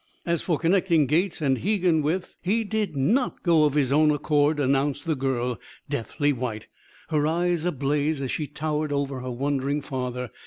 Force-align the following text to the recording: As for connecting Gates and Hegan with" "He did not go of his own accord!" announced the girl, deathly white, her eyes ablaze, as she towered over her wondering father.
As 0.25 0.41
for 0.41 0.57
connecting 0.57 1.05
Gates 1.05 1.41
and 1.43 1.59
Hegan 1.59 2.01
with" 2.01 2.35
"He 2.51 2.63
did 2.63 2.95
not 2.97 3.43
go 3.43 3.65
of 3.65 3.75
his 3.75 3.91
own 3.91 4.09
accord!" 4.09 4.59
announced 4.59 5.05
the 5.05 5.15
girl, 5.15 5.59
deathly 5.91 6.33
white, 6.33 6.65
her 7.09 7.27
eyes 7.27 7.65
ablaze, 7.65 8.19
as 8.19 8.31
she 8.31 8.47
towered 8.47 8.91
over 8.91 9.19
her 9.19 9.29
wondering 9.29 9.79
father. 9.79 10.31